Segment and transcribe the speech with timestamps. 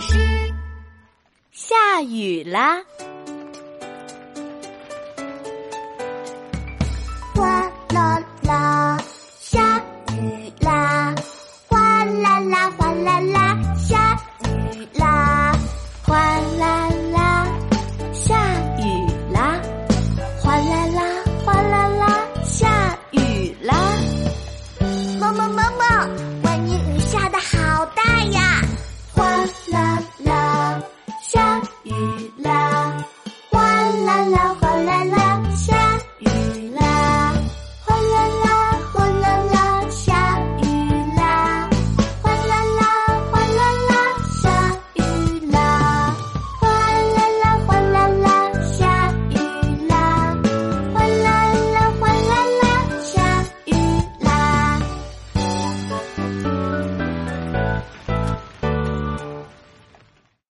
[0.00, 0.16] 是
[1.52, 2.80] 下雨啦
[7.34, 8.98] 哗啦啦
[9.38, 9.78] 下
[10.18, 11.14] 雨啦。
[11.68, 15.52] 哗啦啦哗啦啦下雨啦。
[16.06, 16.16] 哗
[16.58, 17.46] 啦啦
[18.12, 18.34] 下
[18.78, 19.60] 雨啦。
[20.42, 21.00] 哗啦啦
[21.44, 23.69] 哗啦啦下雨啦。